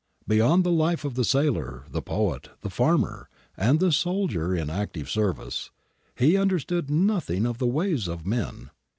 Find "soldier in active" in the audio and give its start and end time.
3.91-5.07